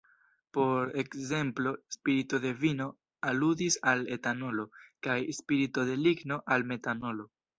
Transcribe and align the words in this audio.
Por 0.57 0.87
ekzemplo 1.01 1.73
"spirito 1.95 2.39
de 2.45 2.53
vino" 2.63 2.87
aludis 3.31 3.77
al 3.93 4.01
etanolo, 4.17 4.67
kaj 5.09 5.19
"spirito 5.43 5.87
de 5.93 6.01
ligno" 6.09 6.41
al 6.57 6.67
metanolo. 6.75 7.31